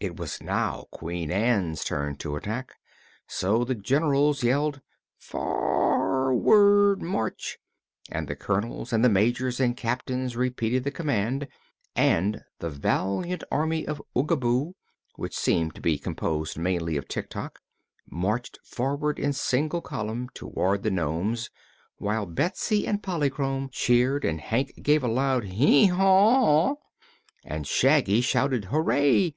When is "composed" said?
15.98-16.58